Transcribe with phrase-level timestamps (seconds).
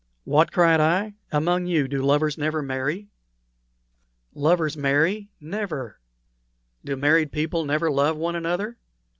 [0.23, 3.11] "What!" cried I, "among you do lovers never marry?"
[4.33, 5.29] "Lovers marry?
[5.39, 5.99] Never!"
[6.83, 8.79] "Do married people never love one another?"